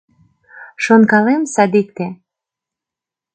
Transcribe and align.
Шонкалем, 0.83 1.43
садикте 1.53 2.07